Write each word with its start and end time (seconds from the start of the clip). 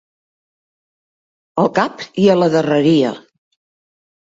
Al 1.65 1.69
cap 1.77 2.03
i 2.25 2.27
a 2.29 2.39
la 2.41 2.51
darreria. 2.57 3.15